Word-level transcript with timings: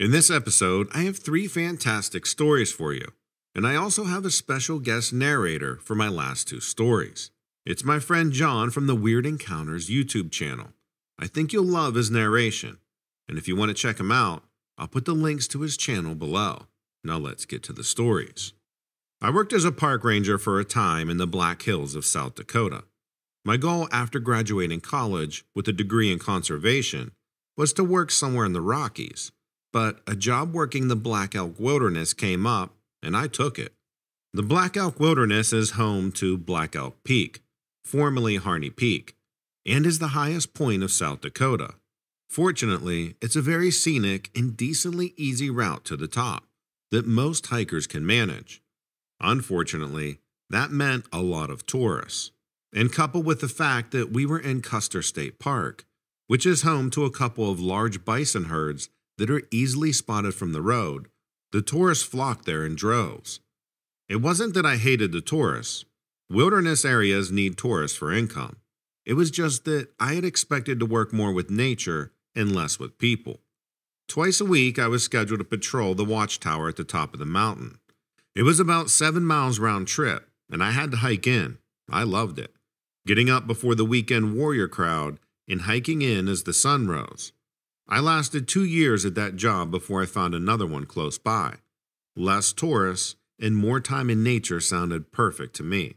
In 0.00 0.12
this 0.12 0.30
episode, 0.30 0.86
I 0.94 1.02
have 1.02 1.18
three 1.18 1.48
fantastic 1.48 2.24
stories 2.24 2.70
for 2.70 2.92
you, 2.92 3.08
and 3.52 3.66
I 3.66 3.74
also 3.74 4.04
have 4.04 4.24
a 4.24 4.30
special 4.30 4.78
guest 4.78 5.12
narrator 5.12 5.80
for 5.82 5.96
my 5.96 6.06
last 6.06 6.46
two 6.46 6.60
stories. 6.60 7.32
It's 7.66 7.84
my 7.84 7.98
friend 7.98 8.30
John 8.30 8.70
from 8.70 8.86
the 8.86 8.94
Weird 8.94 9.26
Encounters 9.26 9.90
YouTube 9.90 10.30
channel. 10.30 10.68
I 11.18 11.26
think 11.26 11.52
you'll 11.52 11.64
love 11.64 11.96
his 11.96 12.12
narration, 12.12 12.78
and 13.28 13.38
if 13.38 13.48
you 13.48 13.56
want 13.56 13.70
to 13.70 13.74
check 13.74 13.98
him 13.98 14.12
out, 14.12 14.44
I'll 14.78 14.86
put 14.86 15.04
the 15.04 15.14
links 15.14 15.48
to 15.48 15.62
his 15.62 15.76
channel 15.76 16.14
below. 16.14 16.66
Now 17.02 17.18
let's 17.18 17.44
get 17.44 17.64
to 17.64 17.72
the 17.72 17.82
stories. 17.82 18.52
I 19.20 19.30
worked 19.30 19.52
as 19.52 19.64
a 19.64 19.72
park 19.72 20.04
ranger 20.04 20.38
for 20.38 20.60
a 20.60 20.64
time 20.64 21.10
in 21.10 21.16
the 21.16 21.26
Black 21.26 21.62
Hills 21.62 21.96
of 21.96 22.06
South 22.06 22.36
Dakota. 22.36 22.84
My 23.44 23.56
goal 23.56 23.88
after 23.90 24.20
graduating 24.20 24.80
college 24.80 25.44
with 25.56 25.66
a 25.66 25.72
degree 25.72 26.12
in 26.12 26.20
conservation 26.20 27.10
was 27.56 27.72
to 27.72 27.82
work 27.82 28.12
somewhere 28.12 28.46
in 28.46 28.52
the 28.52 28.60
Rockies, 28.60 29.32
but 29.78 30.00
a 30.08 30.16
job 30.16 30.52
working 30.52 30.88
the 30.88 30.96
Black 30.96 31.36
Elk 31.36 31.54
Wilderness 31.60 32.12
came 32.12 32.48
up 32.48 32.74
and 33.00 33.16
I 33.16 33.28
took 33.28 33.60
it. 33.60 33.74
The 34.32 34.42
Black 34.42 34.76
Elk 34.76 34.98
Wilderness 34.98 35.52
is 35.52 35.78
home 35.82 36.10
to 36.14 36.36
Black 36.36 36.74
Elk 36.74 36.96
Peak, 37.04 37.42
formerly 37.84 38.34
Harney 38.34 38.70
Peak, 38.70 39.14
and 39.64 39.86
is 39.86 40.00
the 40.00 40.18
highest 40.18 40.52
point 40.52 40.82
of 40.82 40.90
South 40.90 41.20
Dakota. 41.20 41.74
Fortunately, 42.28 43.14
it's 43.22 43.36
a 43.36 43.40
very 43.40 43.70
scenic 43.70 44.32
and 44.34 44.56
decently 44.56 45.14
easy 45.16 45.48
route 45.48 45.84
to 45.84 45.96
the 45.96 46.08
top 46.08 46.42
that 46.90 47.06
most 47.06 47.46
hikers 47.46 47.86
can 47.86 48.04
manage. 48.04 48.60
Unfortunately, 49.20 50.18
that 50.50 50.72
meant 50.72 51.06
a 51.12 51.22
lot 51.22 51.50
of 51.50 51.66
tourists. 51.66 52.32
And 52.74 52.92
coupled 52.92 53.24
with 53.24 53.40
the 53.40 53.46
fact 53.46 53.92
that 53.92 54.10
we 54.10 54.26
were 54.26 54.40
in 54.40 54.60
Custer 54.60 55.02
State 55.02 55.38
Park, 55.38 55.84
which 56.26 56.44
is 56.44 56.62
home 56.62 56.90
to 56.90 57.04
a 57.04 57.12
couple 57.12 57.48
of 57.48 57.60
large 57.60 58.04
bison 58.04 58.46
herds 58.46 58.88
that 59.18 59.30
are 59.30 59.42
easily 59.50 59.92
spotted 59.92 60.34
from 60.34 60.52
the 60.52 60.62
road, 60.62 61.08
the 61.52 61.62
tourists 61.62 62.04
flocked 62.04 62.46
there 62.46 62.64
in 62.64 62.74
droves. 62.74 63.40
It 64.08 64.22
wasn't 64.22 64.54
that 64.54 64.66
I 64.66 64.76
hated 64.76 65.12
the 65.12 65.20
tourists. 65.20 65.84
Wilderness 66.30 66.84
areas 66.84 67.30
need 67.30 67.56
tourists 67.56 67.96
for 67.96 68.12
income. 68.12 68.56
It 69.04 69.14
was 69.14 69.30
just 69.30 69.64
that 69.64 69.88
I 69.98 70.14
had 70.14 70.24
expected 70.24 70.78
to 70.80 70.86
work 70.86 71.12
more 71.12 71.32
with 71.32 71.50
nature 71.50 72.12
and 72.34 72.54
less 72.54 72.78
with 72.78 72.98
people. 72.98 73.40
Twice 74.06 74.40
a 74.40 74.44
week, 74.44 74.78
I 74.78 74.88
was 74.88 75.02
scheduled 75.02 75.40
to 75.40 75.44
patrol 75.44 75.94
the 75.94 76.04
watchtower 76.04 76.68
at 76.68 76.76
the 76.76 76.84
top 76.84 77.12
of 77.12 77.18
the 77.18 77.26
mountain. 77.26 77.78
It 78.34 78.42
was 78.42 78.60
about 78.60 78.90
seven 78.90 79.24
miles 79.24 79.58
round 79.58 79.88
trip, 79.88 80.30
and 80.50 80.62
I 80.62 80.70
had 80.70 80.90
to 80.92 80.98
hike 80.98 81.26
in. 81.26 81.58
I 81.90 82.04
loved 82.04 82.38
it. 82.38 82.54
Getting 83.06 83.30
up 83.30 83.46
before 83.46 83.74
the 83.74 83.84
weekend 83.84 84.36
warrior 84.36 84.68
crowd 84.68 85.18
and 85.48 85.62
hiking 85.62 86.02
in 86.02 86.28
as 86.28 86.42
the 86.42 86.52
sun 86.52 86.86
rose. 86.86 87.32
I 87.88 88.00
lasted 88.00 88.46
two 88.46 88.64
years 88.64 89.06
at 89.06 89.14
that 89.14 89.36
job 89.36 89.70
before 89.70 90.02
I 90.02 90.06
found 90.06 90.34
another 90.34 90.66
one 90.66 90.84
close 90.84 91.16
by. 91.16 91.56
Less 92.14 92.52
tourists 92.52 93.16
and 93.40 93.56
more 93.56 93.80
time 93.80 94.10
in 94.10 94.22
nature 94.22 94.60
sounded 94.60 95.10
perfect 95.10 95.56
to 95.56 95.62
me. 95.62 95.94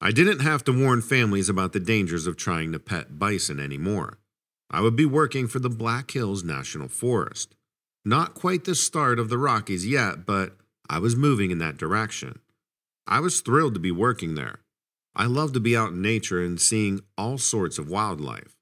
I 0.00 0.10
didn't 0.10 0.40
have 0.40 0.64
to 0.64 0.72
warn 0.72 1.00
families 1.00 1.48
about 1.48 1.72
the 1.72 1.80
dangers 1.80 2.26
of 2.26 2.36
trying 2.36 2.72
to 2.72 2.78
pet 2.78 3.18
bison 3.18 3.60
anymore. 3.60 4.18
I 4.70 4.80
would 4.80 4.96
be 4.96 5.06
working 5.06 5.48
for 5.48 5.58
the 5.58 5.70
Black 5.70 6.10
Hills 6.10 6.42
National 6.42 6.88
Forest. 6.88 7.54
Not 8.04 8.34
quite 8.34 8.64
the 8.64 8.74
start 8.74 9.18
of 9.18 9.28
the 9.28 9.38
Rockies 9.38 9.86
yet, 9.86 10.26
but 10.26 10.56
I 10.90 10.98
was 10.98 11.14
moving 11.14 11.50
in 11.50 11.58
that 11.58 11.76
direction. 11.76 12.40
I 13.06 13.20
was 13.20 13.40
thrilled 13.40 13.74
to 13.74 13.80
be 13.80 13.92
working 13.92 14.34
there. 14.34 14.58
I 15.14 15.26
love 15.26 15.52
to 15.52 15.60
be 15.60 15.76
out 15.76 15.92
in 15.92 16.02
nature 16.02 16.42
and 16.42 16.60
seeing 16.60 17.00
all 17.16 17.38
sorts 17.38 17.78
of 17.78 17.88
wildlife. 17.88 18.56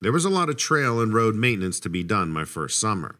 There 0.00 0.12
was 0.12 0.24
a 0.24 0.30
lot 0.30 0.48
of 0.48 0.56
trail 0.56 1.00
and 1.00 1.12
road 1.14 1.34
maintenance 1.34 1.80
to 1.80 1.88
be 1.88 2.02
done 2.02 2.30
my 2.30 2.44
first 2.44 2.78
summer. 2.78 3.18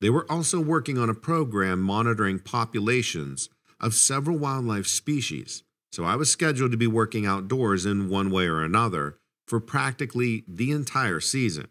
They 0.00 0.10
were 0.10 0.30
also 0.30 0.60
working 0.60 0.98
on 0.98 1.10
a 1.10 1.14
program 1.14 1.80
monitoring 1.80 2.38
populations 2.38 3.48
of 3.80 3.94
several 3.94 4.38
wildlife 4.38 4.86
species, 4.86 5.62
so 5.92 6.04
I 6.04 6.16
was 6.16 6.30
scheduled 6.30 6.70
to 6.70 6.76
be 6.76 6.86
working 6.86 7.26
outdoors 7.26 7.86
in 7.86 8.08
one 8.08 8.30
way 8.30 8.46
or 8.46 8.62
another 8.62 9.18
for 9.46 9.60
practically 9.60 10.44
the 10.48 10.70
entire 10.70 11.20
season. 11.20 11.68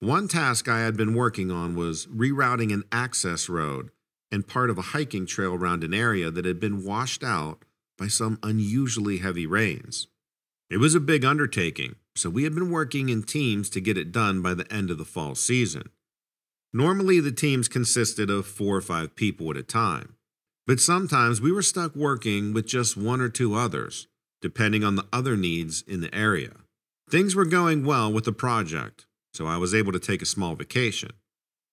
One 0.00 0.28
task 0.28 0.68
I 0.68 0.80
had 0.80 0.96
been 0.96 1.14
working 1.14 1.50
on 1.50 1.76
was 1.76 2.06
rerouting 2.06 2.72
an 2.72 2.84
access 2.90 3.48
road 3.48 3.90
and 4.30 4.46
part 4.46 4.70
of 4.70 4.78
a 4.78 4.82
hiking 4.92 5.26
trail 5.26 5.54
around 5.54 5.84
an 5.84 5.94
area 5.94 6.30
that 6.30 6.44
had 6.44 6.60
been 6.60 6.84
washed 6.84 7.22
out 7.22 7.64
by 7.98 8.08
some 8.08 8.38
unusually 8.42 9.18
heavy 9.18 9.46
rains. 9.46 10.08
It 10.68 10.78
was 10.78 10.94
a 10.94 11.00
big 11.00 11.24
undertaking, 11.24 11.96
so 12.16 12.30
we 12.30 12.44
had 12.44 12.54
been 12.54 12.70
working 12.70 13.08
in 13.08 13.22
teams 13.22 13.70
to 13.70 13.80
get 13.80 13.98
it 13.98 14.12
done 14.12 14.42
by 14.42 14.54
the 14.54 14.70
end 14.72 14.90
of 14.90 14.98
the 14.98 15.04
fall 15.04 15.34
season. 15.34 15.90
Normally, 16.72 17.20
the 17.20 17.32
teams 17.32 17.68
consisted 17.68 18.28
of 18.28 18.46
four 18.46 18.76
or 18.76 18.80
five 18.80 19.14
people 19.14 19.50
at 19.50 19.56
a 19.56 19.62
time, 19.62 20.16
but 20.66 20.80
sometimes 20.80 21.40
we 21.40 21.52
were 21.52 21.62
stuck 21.62 21.94
working 21.94 22.52
with 22.52 22.66
just 22.66 22.96
one 22.96 23.20
or 23.20 23.28
two 23.28 23.54
others, 23.54 24.08
depending 24.42 24.84
on 24.84 24.96
the 24.96 25.06
other 25.12 25.36
needs 25.36 25.82
in 25.82 26.00
the 26.00 26.14
area. 26.14 26.52
Things 27.08 27.36
were 27.36 27.44
going 27.44 27.84
well 27.84 28.12
with 28.12 28.24
the 28.24 28.32
project, 28.32 29.06
so 29.32 29.46
I 29.46 29.56
was 29.56 29.74
able 29.74 29.92
to 29.92 30.00
take 30.00 30.22
a 30.22 30.26
small 30.26 30.54
vacation 30.54 31.12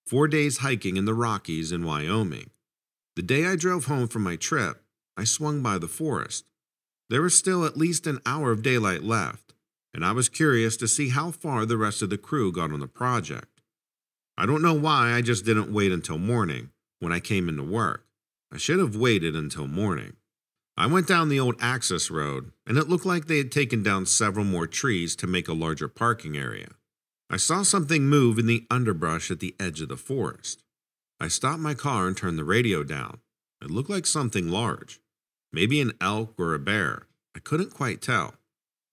four 0.05 0.27
days 0.27 0.57
hiking 0.59 0.97
in 0.97 1.05
the 1.05 1.13
Rockies 1.13 1.71
in 1.71 1.85
Wyoming. 1.85 2.49
The 3.15 3.21
day 3.21 3.45
I 3.45 3.55
drove 3.55 3.85
home 3.85 4.07
from 4.07 4.23
my 4.23 4.35
trip, 4.35 4.83
I 5.15 5.23
swung 5.23 5.61
by 5.61 5.77
the 5.77 5.87
forest. 5.87 6.45
There 7.09 7.21
was 7.21 7.37
still 7.37 7.65
at 7.65 7.77
least 7.77 8.07
an 8.07 8.19
hour 8.25 8.51
of 8.51 8.63
daylight 8.63 9.03
left, 9.03 9.42
and 9.93 10.03
I 10.03 10.11
was 10.11 10.29
curious 10.29 10.77
to 10.77 10.87
see 10.87 11.09
how 11.09 11.31
far 11.31 11.65
the 11.65 11.77
rest 11.77 12.01
of 12.01 12.09
the 12.09 12.17
crew 12.17 12.51
got 12.51 12.71
on 12.71 12.79
the 12.79 12.87
project. 12.87 13.61
I 14.37 14.45
don't 14.45 14.61
know 14.61 14.73
why 14.73 15.13
I 15.13 15.21
just 15.21 15.45
didn't 15.45 15.71
wait 15.71 15.91
until 15.91 16.17
morning 16.17 16.71
when 16.99 17.11
I 17.11 17.19
came 17.19 17.47
into 17.47 17.63
work. 17.63 18.05
I 18.51 18.57
should 18.57 18.79
have 18.79 18.95
waited 18.95 19.35
until 19.35 19.67
morning. 19.67 20.13
I 20.75 20.87
went 20.87 21.07
down 21.07 21.29
the 21.29 21.39
old 21.39 21.55
access 21.59 22.09
road, 22.09 22.51
and 22.65 22.77
it 22.77 22.89
looked 22.89 23.05
like 23.05 23.27
they 23.27 23.37
had 23.37 23.51
taken 23.51 23.83
down 23.83 24.07
several 24.07 24.45
more 24.45 24.65
trees 24.65 25.15
to 25.17 25.27
make 25.27 25.47
a 25.47 25.53
larger 25.53 25.87
parking 25.87 26.35
area. 26.35 26.69
I 27.29 27.37
saw 27.37 27.61
something 27.61 28.07
move 28.07 28.39
in 28.39 28.47
the 28.47 28.65
underbrush 28.71 29.29
at 29.29 29.39
the 29.39 29.55
edge 29.59 29.81
of 29.81 29.89
the 29.89 29.97
forest. 29.97 30.63
I 31.19 31.27
stopped 31.27 31.59
my 31.59 31.73
car 31.73 32.07
and 32.07 32.17
turned 32.17 32.39
the 32.39 32.43
radio 32.43 32.83
down. 32.83 33.19
It 33.61 33.71
looked 33.71 33.89
like 33.89 34.05
something 34.05 34.49
large. 34.49 34.99
Maybe 35.51 35.79
an 35.79 35.93
elk 36.01 36.33
or 36.39 36.53
a 36.53 36.59
bear. 36.59 37.07
I 37.35 37.39
couldn't 37.39 37.73
quite 37.73 38.01
tell. 38.01 38.33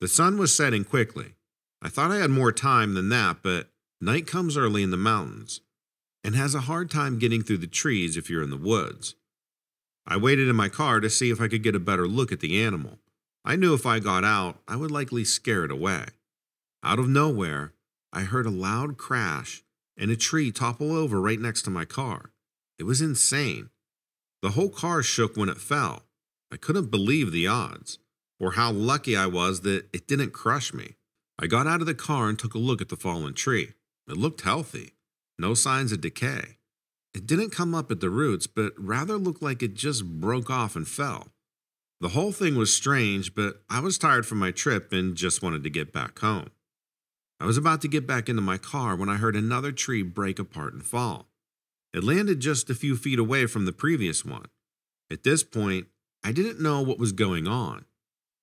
The 0.00 0.08
sun 0.08 0.38
was 0.38 0.54
setting 0.54 0.84
quickly. 0.84 1.34
I 1.82 1.88
thought 1.88 2.10
I 2.10 2.16
had 2.16 2.30
more 2.30 2.52
time 2.52 2.94
than 2.94 3.10
that, 3.10 3.42
but 3.42 3.70
night 4.00 4.26
comes 4.26 4.56
early 4.56 4.82
in 4.82 4.90
the 4.90 4.96
mountains 4.96 5.60
and 6.24 6.34
has 6.34 6.54
a 6.54 6.60
hard 6.60 6.90
time 6.90 7.18
getting 7.18 7.42
through 7.42 7.58
the 7.58 7.66
trees 7.66 8.16
if 8.16 8.30
you're 8.30 8.42
in 8.42 8.50
the 8.50 8.56
woods. 8.56 9.14
I 10.06 10.16
waited 10.16 10.48
in 10.48 10.56
my 10.56 10.68
car 10.68 11.00
to 11.00 11.10
see 11.10 11.30
if 11.30 11.40
I 11.40 11.48
could 11.48 11.62
get 11.62 11.74
a 11.74 11.80
better 11.80 12.08
look 12.08 12.32
at 12.32 12.40
the 12.40 12.62
animal. 12.62 12.98
I 13.44 13.56
knew 13.56 13.74
if 13.74 13.86
I 13.86 14.00
got 14.00 14.24
out, 14.24 14.58
I 14.66 14.76
would 14.76 14.90
likely 14.90 15.24
scare 15.24 15.64
it 15.64 15.70
away. 15.70 16.06
Out 16.82 16.98
of 16.98 17.08
nowhere, 17.08 17.74
I 18.12 18.22
heard 18.22 18.46
a 18.46 18.50
loud 18.50 18.96
crash 18.96 19.62
and 19.96 20.10
a 20.10 20.16
tree 20.16 20.50
topple 20.50 20.92
over 20.92 21.20
right 21.20 21.38
next 21.38 21.62
to 21.62 21.70
my 21.70 21.84
car. 21.84 22.32
It 22.78 22.84
was 22.84 23.00
insane. 23.00 23.70
The 24.42 24.50
whole 24.50 24.70
car 24.70 25.02
shook 25.02 25.36
when 25.36 25.50
it 25.50 25.58
fell. 25.58 26.06
I 26.50 26.56
couldn't 26.56 26.90
believe 26.90 27.30
the 27.30 27.46
odds, 27.46 27.98
or 28.40 28.52
how 28.52 28.72
lucky 28.72 29.14
I 29.14 29.26
was 29.26 29.60
that 29.60 29.84
it 29.92 30.08
didn't 30.08 30.32
crush 30.32 30.74
me. 30.74 30.96
I 31.38 31.46
got 31.46 31.66
out 31.66 31.80
of 31.80 31.86
the 31.86 31.94
car 31.94 32.28
and 32.28 32.38
took 32.38 32.54
a 32.54 32.58
look 32.58 32.80
at 32.80 32.88
the 32.88 32.96
fallen 32.96 33.34
tree. 33.34 33.74
It 34.08 34.16
looked 34.16 34.40
healthy, 34.40 34.94
no 35.38 35.54
signs 35.54 35.92
of 35.92 36.00
decay. 36.00 36.56
It 37.14 37.26
didn't 37.26 37.50
come 37.50 37.74
up 37.74 37.90
at 37.90 38.00
the 38.00 38.10
roots, 38.10 38.46
but 38.46 38.72
rather 38.76 39.16
looked 39.16 39.42
like 39.42 39.62
it 39.62 39.74
just 39.74 40.04
broke 40.04 40.50
off 40.50 40.74
and 40.74 40.88
fell. 40.88 41.28
The 42.00 42.10
whole 42.10 42.32
thing 42.32 42.56
was 42.56 42.74
strange, 42.74 43.34
but 43.34 43.62
I 43.68 43.80
was 43.80 43.98
tired 43.98 44.26
from 44.26 44.38
my 44.38 44.52
trip 44.52 44.92
and 44.92 45.16
just 45.16 45.42
wanted 45.42 45.62
to 45.64 45.70
get 45.70 45.92
back 45.92 46.18
home. 46.18 46.50
I 47.38 47.46
was 47.46 47.56
about 47.56 47.80
to 47.82 47.88
get 47.88 48.06
back 48.06 48.28
into 48.28 48.42
my 48.42 48.58
car 48.58 48.96
when 48.96 49.08
I 49.08 49.16
heard 49.16 49.36
another 49.36 49.72
tree 49.72 50.02
break 50.02 50.38
apart 50.38 50.72
and 50.72 50.84
fall. 50.84 51.28
It 51.92 52.04
landed 52.04 52.40
just 52.40 52.70
a 52.70 52.74
few 52.74 52.96
feet 52.96 53.18
away 53.18 53.46
from 53.46 53.64
the 53.64 53.72
previous 53.72 54.24
one. 54.24 54.46
At 55.10 55.24
this 55.24 55.42
point, 55.42 55.88
I 56.22 56.32
didn't 56.32 56.60
know 56.60 56.80
what 56.82 56.98
was 56.98 57.12
going 57.12 57.48
on. 57.48 57.84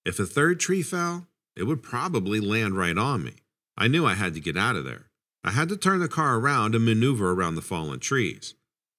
If 0.07 0.21
a 0.21 0.25
third 0.25 0.61
tree 0.61 0.83
fell, 0.83 1.27
it 1.57 1.63
would 1.63 1.83
probably 1.83 2.39
land 2.39 2.77
right 2.77 2.97
on 2.97 3.25
me. 3.25 3.33
I 3.77 3.89
knew 3.89 4.05
I 4.05 4.13
had 4.13 4.33
to 4.35 4.39
get 4.39 4.55
out 4.55 4.77
of 4.77 4.85
there. 4.85 5.09
I 5.43 5.51
had 5.51 5.67
to 5.67 5.75
turn 5.75 5.99
the 5.99 6.07
car 6.07 6.37
around 6.39 6.75
and 6.75 6.85
maneuver 6.85 7.33
around 7.33 7.55
the 7.55 7.61
fallen 7.61 7.99
trees. 7.99 8.55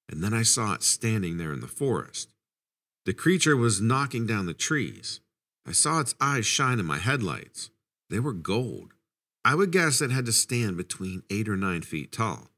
And 0.07 0.23
then 0.23 0.35
I 0.35 0.43
saw 0.43 0.75
it 0.75 0.83
standing 0.83 1.37
there 1.37 1.51
in 1.51 1.61
the 1.61 1.67
forest. 1.67 2.29
The 3.07 3.15
creature 3.15 3.57
was 3.57 3.81
knocking 3.81 4.27
down 4.27 4.45
the 4.45 4.53
trees. 4.53 5.19
I 5.65 5.71
saw 5.71 5.99
its 5.99 6.13
eyes 6.21 6.45
shine 6.45 6.79
in 6.79 6.85
my 6.85 6.99
headlights. 6.99 7.71
They 8.11 8.19
were 8.19 8.31
gold. 8.31 8.93
I 9.43 9.55
would 9.55 9.71
guess 9.71 10.01
it 10.01 10.11
had 10.11 10.27
to 10.27 10.31
stand 10.31 10.77
between 10.77 11.23
eight 11.31 11.49
or 11.49 11.57
nine 11.57 11.81
feet 11.81 12.11
tall. 12.11 12.51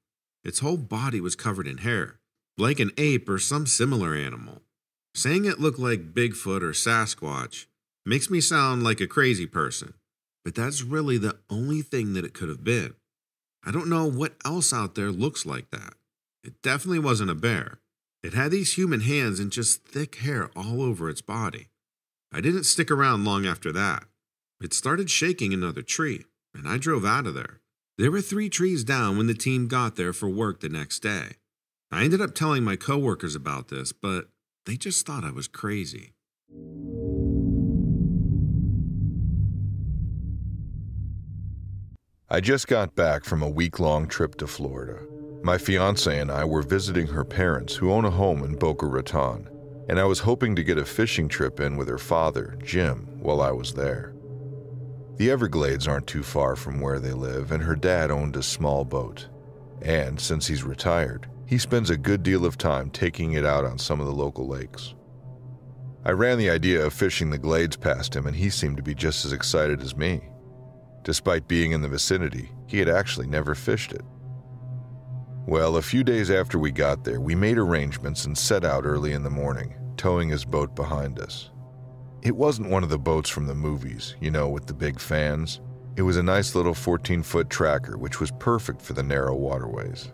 Its 0.44 0.60
whole 0.60 0.76
body 0.76 1.22
was 1.22 1.38
covered 1.38 1.68
in 1.68 1.78
hair, 1.78 2.20
like 2.58 2.82
an 2.82 2.92
ape 2.98 3.30
or 3.30 3.40
some 3.40 3.66
similar 3.66 4.14
animal. 4.14 4.62
Saying 5.16 5.46
it 5.46 5.62
looked 5.62 5.80
like 5.80 6.14
Bigfoot 6.14 6.62
or 6.62 6.74
Sasquatch 6.74 7.68
makes 8.06 8.30
me 8.30 8.42
sound 8.42 8.84
like 8.84 9.00
a 9.00 9.08
crazy 9.08 9.46
person, 9.46 9.94
but 10.44 10.56
that's 10.56 10.82
really 10.82 11.18
the 11.18 11.38
only 11.50 11.82
thing 11.82 12.14
that 12.14 12.26
it 12.26 12.34
could 12.34 12.50
have 12.50 12.64
been. 12.64 12.96
I 13.64 13.72
don't 13.72 13.90
know 13.90 14.06
what 14.06 14.36
else 14.44 14.74
out 14.74 14.96
there 14.96 15.12
looks 15.12 15.46
like 15.46 15.70
that. 15.72 15.94
It 16.44 16.62
definitely 16.64 17.00
wasn't 17.00 17.30
a 17.30 17.36
bear. 17.36 17.80
It 18.24 18.34
had 18.34 18.52
these 18.52 18.74
human 18.74 19.02
hands 19.02 19.40
and 19.40 19.52
just 19.52 19.84
thick 19.84 20.16
hair 20.16 20.50
all 20.56 20.82
over 20.82 21.10
its 21.10 21.22
body. 21.22 21.68
I 22.32 22.42
didn't 22.42 22.64
stick 22.64 22.90
around 22.90 23.26
long 23.26 23.46
after 23.46 23.72
that. 23.74 24.06
It 24.62 24.74
started 24.74 25.10
shaking 25.10 25.54
another 25.54 25.82
tree, 25.82 26.26
and 26.56 26.68
I 26.68 26.78
drove 26.78 27.06
out 27.06 27.28
of 27.28 27.34
there. 27.34 27.62
There 27.98 28.12
were 28.12 28.22
three 28.22 28.50
trees 28.50 28.84
down 28.84 29.18
when 29.18 29.28
the 29.28 29.34
team 29.34 29.68
got 29.68 29.96
there 29.96 30.14
for 30.14 30.30
work 30.30 30.62
the 30.62 30.70
next 30.70 31.00
day. 31.00 31.38
I 31.92 32.04
ended 32.04 32.22
up 32.22 32.34
telling 32.34 32.64
my 32.64 32.76
coworkers 32.76 33.36
about 33.36 33.68
this, 33.68 33.92
but 33.92 34.30
they 34.66 34.78
just 34.78 35.06
thought 35.06 35.24
I 35.24 35.32
was 35.32 35.48
crazy. 35.48 36.14
I 42.32 42.40
just 42.40 42.70
got 42.70 42.96
back 42.96 43.26
from 43.26 43.44
a 43.44 43.50
week 43.50 43.78
long 43.78 44.08
trip 44.08 44.36
to 44.38 44.48
Florida. 44.48 45.02
My 45.44 45.58
fiance 45.58 46.18
and 46.18 46.32
I 46.32 46.46
were 46.46 46.62
visiting 46.62 47.08
her 47.08 47.26
parents, 47.26 47.76
who 47.76 47.92
own 47.92 48.06
a 48.06 48.10
home 48.10 48.46
in 48.46 48.56
Boca 48.56 48.86
Raton, 48.86 49.50
and 49.90 50.00
I 50.00 50.06
was 50.06 50.22
hoping 50.22 50.56
to 50.56 50.64
get 50.64 50.78
a 50.78 50.86
fishing 50.86 51.28
trip 51.28 51.60
in 51.60 51.76
with 51.76 51.90
her 51.90 51.98
father, 51.98 52.58
Jim, 52.64 53.06
while 53.20 53.42
I 53.42 53.52
was 53.52 53.74
there. 53.74 54.14
The 55.18 55.30
Everglades 55.30 55.90
aren't 55.90 56.08
too 56.08 56.24
far 56.24 56.56
from 56.56 56.80
where 56.80 57.02
they 57.02 57.12
live, 57.12 57.52
and 57.52 57.62
her 57.62 57.76
dad 57.76 58.12
owned 58.12 58.38
a 58.38 58.44
small 58.44 58.86
boat. 58.86 59.28
And 59.82 60.18
since 60.18 60.48
he's 60.48 60.64
retired, 60.64 61.28
he 61.46 61.58
spends 61.58 61.90
a 61.90 61.98
good 61.98 62.24
deal 62.24 62.46
of 62.46 62.58
time 62.58 62.92
taking 62.92 63.34
it 63.34 63.44
out 63.44 63.66
on 63.66 63.78
some 63.78 64.00
of 64.00 64.06
the 64.06 64.14
local 64.14 64.48
lakes. 64.48 64.94
I 66.06 66.12
ran 66.12 66.38
the 66.38 66.50
idea 66.50 66.86
of 66.86 66.94
fishing 66.94 67.30
the 67.30 67.38
glades 67.38 67.76
past 67.76 68.16
him, 68.16 68.26
and 68.26 68.38
he 68.38 68.50
seemed 68.50 68.78
to 68.78 68.84
be 68.84 68.96
just 68.96 69.26
as 69.26 69.34
excited 69.34 69.82
as 69.82 69.98
me. 69.98 70.31
Despite 71.04 71.48
being 71.48 71.72
in 71.72 71.82
the 71.82 71.88
vicinity, 71.88 72.52
he 72.68 72.80
had 72.80 72.90
actually 72.90 73.28
never 73.28 73.56
fished 73.56 73.92
it. 73.92 74.06
Well, 75.48 75.78
a 75.78 75.82
few 75.82 76.04
days 76.04 76.30
after 76.30 76.60
we 76.60 76.72
got 76.72 77.04
there, 77.04 77.20
we 77.20 77.34
made 77.34 77.58
arrangements 77.58 78.26
and 78.26 78.38
set 78.38 78.64
out 78.64 78.86
early 78.86 79.14
in 79.14 79.24
the 79.24 79.30
morning, 79.30 79.74
towing 79.98 80.30
his 80.30 80.46
boat 80.46 80.76
behind 80.76 81.20
us. 81.20 81.50
It 82.22 82.36
wasn't 82.36 82.70
one 82.70 82.84
of 82.84 82.90
the 82.90 83.00
boats 83.00 83.30
from 83.30 83.48
the 83.48 83.56
movies, 83.56 84.16
you 84.22 84.30
know, 84.30 84.48
with 84.48 84.68
the 84.68 84.76
big 84.76 85.00
fans. 85.00 85.60
It 85.96 86.04
was 86.04 86.18
a 86.18 86.24
nice 86.24 86.54
little 86.54 86.76
14 86.76 87.24
foot 87.24 87.50
tracker, 87.50 87.98
which 87.98 88.20
was 88.20 88.32
perfect 88.38 88.82
for 88.82 88.94
the 88.94 89.02
narrow 89.02 89.36
waterways. 89.36 90.12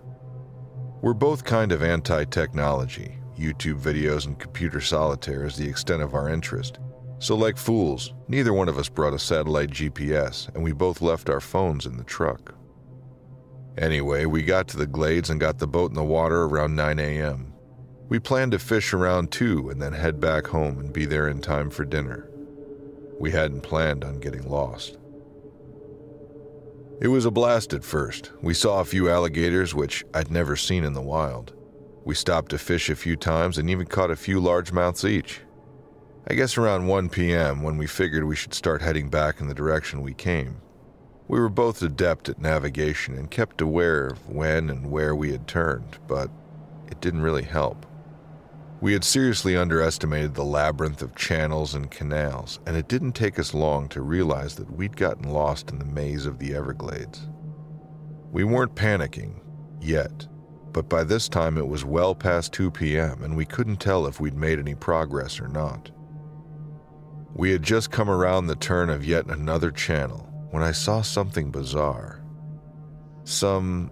We're 1.01 1.13
both 1.13 1.43
kind 1.43 1.73
of 1.73 1.83
anti 1.83 2.23
technology. 2.25 3.17
YouTube 3.37 3.79
videos 3.79 4.25
and 4.25 4.39
computer 4.39 4.81
solitaire 4.81 5.45
is 5.45 5.57
the 5.57 5.67
extent 5.67 6.01
of 6.01 6.15
our 6.15 6.29
interest. 6.29 6.79
So, 7.19 7.35
like 7.35 7.57
fools, 7.57 8.13
neither 8.27 8.53
one 8.53 8.69
of 8.69 8.77
us 8.77 8.89
brought 8.89 9.13
a 9.13 9.19
satellite 9.19 9.71
GPS, 9.71 10.53
and 10.53 10.63
we 10.63 10.71
both 10.71 11.01
left 11.01 11.29
our 11.29 11.39
phones 11.39 11.85
in 11.85 11.97
the 11.97 12.03
truck. 12.03 12.53
Anyway, 13.77 14.25
we 14.25 14.43
got 14.43 14.67
to 14.67 14.77
the 14.77 14.87
glades 14.87 15.29
and 15.29 15.39
got 15.39 15.57
the 15.57 15.67
boat 15.67 15.91
in 15.91 15.95
the 15.95 16.03
water 16.03 16.43
around 16.43 16.75
9 16.75 16.99
a.m. 16.99 17.53
We 18.09 18.19
planned 18.19 18.51
to 18.53 18.59
fish 18.59 18.93
around 18.93 19.31
2 19.31 19.69
and 19.69 19.81
then 19.81 19.93
head 19.93 20.19
back 20.19 20.47
home 20.47 20.79
and 20.79 20.93
be 20.93 21.05
there 21.05 21.27
in 21.27 21.41
time 21.41 21.69
for 21.69 21.85
dinner. 21.85 22.29
We 23.19 23.31
hadn't 23.31 23.61
planned 23.61 24.03
on 24.03 24.19
getting 24.19 24.47
lost. 24.47 24.97
It 27.01 27.09
was 27.09 27.25
a 27.25 27.31
blast 27.31 27.73
at 27.73 27.83
first. 27.83 28.31
We 28.41 28.53
saw 28.53 28.79
a 28.79 28.85
few 28.85 29.09
alligators, 29.09 29.75
which 29.75 30.03
I'd 30.13 30.31
never 30.31 30.55
seen 30.55 30.83
in 30.83 30.93
the 30.93 31.01
wild. 31.01 31.53
We 32.05 32.15
stopped 32.15 32.49
to 32.51 32.57
fish 32.57 32.89
a 32.89 32.95
few 32.95 33.15
times 33.15 33.57
and 33.57 33.69
even 33.69 33.85
caught 33.85 34.09
a 34.09 34.15
few 34.15 34.39
largemouths 34.39 35.07
each. 35.07 35.41
I 36.29 36.33
guess 36.33 36.57
around 36.57 36.87
1 36.87 37.07
p.m., 37.07 37.63
when 37.63 37.77
we 37.77 37.87
figured 37.87 38.25
we 38.25 38.35
should 38.35 38.53
start 38.53 38.81
heading 38.81 39.07
back 39.07 39.39
in 39.39 39.47
the 39.47 39.53
direction 39.53 40.01
we 40.01 40.13
came. 40.13 40.57
We 41.29 41.39
were 41.39 41.47
both 41.47 41.81
adept 41.81 42.27
at 42.27 42.41
navigation 42.41 43.17
and 43.17 43.31
kept 43.31 43.61
aware 43.61 44.07
of 44.07 44.27
when 44.27 44.69
and 44.69 44.91
where 44.91 45.15
we 45.15 45.31
had 45.31 45.47
turned, 45.47 45.99
but 46.05 46.29
it 46.91 46.99
didn't 46.99 47.21
really 47.21 47.43
help. 47.43 47.85
We 48.81 48.91
had 48.91 49.05
seriously 49.05 49.55
underestimated 49.55 50.35
the 50.35 50.43
labyrinth 50.43 51.01
of 51.01 51.15
channels 51.15 51.73
and 51.73 51.89
canals, 51.89 52.59
and 52.65 52.75
it 52.75 52.89
didn't 52.89 53.13
take 53.13 53.39
us 53.39 53.53
long 53.53 53.87
to 53.89 54.01
realize 54.01 54.55
that 54.55 54.75
we'd 54.75 54.97
gotten 54.97 55.29
lost 55.29 55.71
in 55.71 55.79
the 55.79 55.85
maze 55.85 56.25
of 56.25 56.39
the 56.39 56.53
Everglades. 56.53 57.25
We 58.33 58.43
weren't 58.43 58.75
panicking, 58.75 59.39
yet, 59.79 60.27
but 60.73 60.89
by 60.89 61.05
this 61.05 61.29
time 61.29 61.57
it 61.57 61.69
was 61.69 61.85
well 61.85 62.13
past 62.13 62.51
2 62.51 62.69
p.m., 62.69 63.23
and 63.23 63.37
we 63.37 63.45
couldn't 63.45 63.77
tell 63.77 64.05
if 64.05 64.19
we'd 64.19 64.35
made 64.35 64.59
any 64.59 64.75
progress 64.75 65.39
or 65.39 65.47
not. 65.47 65.89
We 67.37 67.51
had 67.51 67.61
just 67.61 67.91
come 67.91 68.09
around 68.09 68.47
the 68.47 68.55
turn 68.55 68.89
of 68.89 69.05
yet 69.05 69.27
another 69.27 69.69
channel 69.69 70.27
when 70.49 70.63
I 70.63 70.71
saw 70.71 71.03
something 71.03 71.51
bizarre. 71.51 72.19
Some 73.25 73.91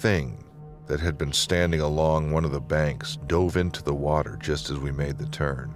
thing 0.00 0.42
that 0.86 0.98
had 0.98 1.16
been 1.16 1.32
standing 1.32 1.80
along 1.80 2.32
one 2.32 2.44
of 2.44 2.50
the 2.50 2.60
banks 2.60 3.16
dove 3.28 3.56
into 3.56 3.80
the 3.84 3.94
water 3.94 4.36
just 4.42 4.70
as 4.70 4.78
we 4.80 4.90
made 4.90 5.18
the 5.18 5.28
turn. 5.28 5.72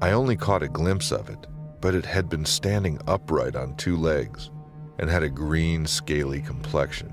I 0.00 0.12
only 0.12 0.34
caught 0.34 0.62
a 0.62 0.68
glimpse 0.68 1.12
of 1.12 1.28
it, 1.28 1.46
but 1.82 1.94
it 1.94 2.06
had 2.06 2.30
been 2.30 2.46
standing 2.46 2.98
upright 3.06 3.54
on 3.54 3.76
two 3.76 3.98
legs 3.98 4.50
and 4.98 5.10
had 5.10 5.22
a 5.22 5.28
green, 5.28 5.84
scaly 5.84 6.40
complexion. 6.40 7.12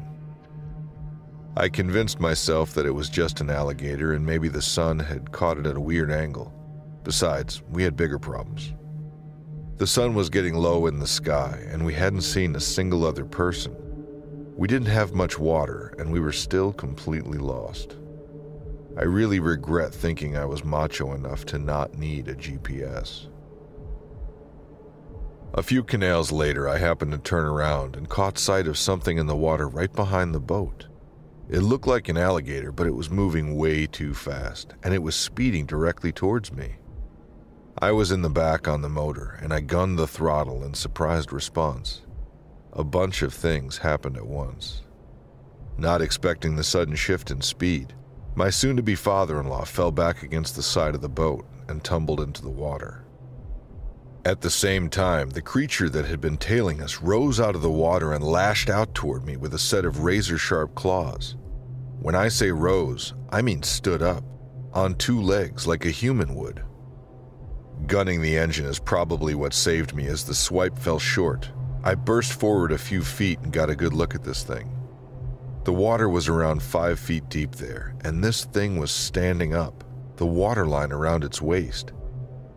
I 1.57 1.67
convinced 1.67 2.21
myself 2.21 2.73
that 2.75 2.85
it 2.85 2.91
was 2.91 3.09
just 3.09 3.41
an 3.41 3.49
alligator 3.49 4.13
and 4.13 4.25
maybe 4.25 4.47
the 4.47 4.61
sun 4.61 4.99
had 4.99 5.33
caught 5.33 5.57
it 5.57 5.67
at 5.67 5.75
a 5.75 5.81
weird 5.81 6.11
angle. 6.11 6.53
Besides, 7.03 7.61
we 7.71 7.83
had 7.83 7.95
bigger 7.95 8.19
problems. 8.19 8.73
The 9.77 9.87
sun 9.87 10.13
was 10.13 10.29
getting 10.29 10.55
low 10.55 10.87
in 10.87 10.99
the 10.99 11.07
sky, 11.07 11.63
and 11.69 11.85
we 11.85 11.93
hadn't 11.93 12.21
seen 12.21 12.55
a 12.55 12.59
single 12.59 13.05
other 13.05 13.23
person. 13.23 13.75
We 14.57 14.67
didn't 14.67 14.89
have 14.89 15.13
much 15.13 15.39
water, 15.39 15.95
and 15.97 16.11
we 16.11 16.19
were 16.19 16.33
still 16.33 16.73
completely 16.73 17.37
lost. 17.37 17.95
I 18.97 19.03
really 19.03 19.39
regret 19.39 19.93
thinking 19.93 20.35
I 20.35 20.43
was 20.43 20.65
macho 20.65 21.13
enough 21.13 21.45
to 21.45 21.57
not 21.57 21.97
need 21.97 22.27
a 22.27 22.35
GPS. 22.35 23.27
A 25.53 25.63
few 25.63 25.81
canals 25.83 26.31
later, 26.31 26.67
I 26.67 26.77
happened 26.77 27.13
to 27.13 27.17
turn 27.17 27.45
around 27.45 27.95
and 27.95 28.09
caught 28.09 28.37
sight 28.37 28.67
of 28.67 28.77
something 28.77 29.17
in 29.17 29.27
the 29.27 29.35
water 29.35 29.69
right 29.69 29.91
behind 29.93 30.35
the 30.35 30.39
boat. 30.41 30.87
It 31.49 31.61
looked 31.61 31.87
like 31.87 32.09
an 32.09 32.17
alligator, 32.17 32.73
but 32.73 32.85
it 32.85 32.93
was 32.93 33.09
moving 33.09 33.55
way 33.55 33.87
too 33.87 34.13
fast, 34.13 34.73
and 34.83 34.93
it 34.93 35.01
was 35.01 35.15
speeding 35.15 35.65
directly 35.65 36.11
towards 36.11 36.51
me. 36.51 36.75
I 37.81 37.93
was 37.93 38.11
in 38.11 38.21
the 38.21 38.29
back 38.29 38.67
on 38.67 38.81
the 38.81 38.89
motor, 38.89 39.39
and 39.41 39.53
I 39.53 39.61
gunned 39.61 39.97
the 39.97 40.05
throttle 40.05 40.65
in 40.65 40.73
surprised 40.73 41.31
response. 41.31 42.01
A 42.73 42.83
bunch 42.83 43.21
of 43.21 43.33
things 43.33 43.77
happened 43.77 44.17
at 44.17 44.27
once. 44.27 44.81
Not 45.77 46.01
expecting 46.01 46.57
the 46.57 46.63
sudden 46.65 46.95
shift 46.95 47.31
in 47.31 47.39
speed, 47.39 47.93
my 48.35 48.49
soon 48.49 48.75
to 48.75 48.83
be 48.83 48.95
father 48.95 49.39
in 49.39 49.47
law 49.47 49.63
fell 49.63 49.91
back 49.91 50.23
against 50.23 50.57
the 50.57 50.61
side 50.61 50.93
of 50.93 50.99
the 50.99 51.07
boat 51.07 51.45
and 51.69 51.81
tumbled 51.81 52.19
into 52.19 52.41
the 52.41 52.49
water. 52.49 53.05
At 54.25 54.41
the 54.41 54.49
same 54.49 54.89
time, 54.89 55.29
the 55.29 55.41
creature 55.41 55.87
that 55.87 56.05
had 56.05 56.19
been 56.19 56.35
tailing 56.35 56.81
us 56.81 56.99
rose 56.99 57.39
out 57.39 57.55
of 57.55 57.61
the 57.61 57.71
water 57.71 58.11
and 58.11 58.21
lashed 58.21 58.69
out 58.69 58.93
toward 58.93 59.25
me 59.25 59.37
with 59.37 59.53
a 59.53 59.59
set 59.59 59.85
of 59.85 60.03
razor 60.03 60.37
sharp 60.37 60.75
claws. 60.75 61.37
When 62.01 62.13
I 62.13 62.27
say 62.27 62.51
rose, 62.51 63.13
I 63.29 63.41
mean 63.41 63.63
stood 63.63 64.01
up, 64.01 64.25
on 64.73 64.95
two 64.95 65.21
legs 65.21 65.65
like 65.65 65.85
a 65.85 65.91
human 65.91 66.35
would. 66.35 66.61
Gunning 67.87 68.21
the 68.21 68.37
engine 68.37 68.65
is 68.65 68.77
probably 68.77 69.33
what 69.33 69.53
saved 69.53 69.95
me 69.95 70.05
as 70.07 70.23
the 70.23 70.35
swipe 70.35 70.77
fell 70.77 70.99
short. 70.99 71.49
I 71.83 71.95
burst 71.95 72.33
forward 72.33 72.71
a 72.71 72.77
few 72.77 73.01
feet 73.01 73.39
and 73.39 73.53
got 73.53 73.69
a 73.69 73.75
good 73.75 73.93
look 73.93 74.13
at 74.13 74.23
this 74.23 74.43
thing. 74.43 74.75
The 75.63 75.73
water 75.73 76.09
was 76.09 76.27
around 76.27 76.61
five 76.61 76.99
feet 76.99 77.29
deep 77.29 77.55
there, 77.55 77.95
and 78.03 78.23
this 78.23 78.45
thing 78.45 78.77
was 78.77 78.91
standing 78.91 79.55
up, 79.55 79.83
the 80.17 80.25
waterline 80.25 80.91
around 80.91 81.23
its 81.23 81.41
waist. 81.41 81.93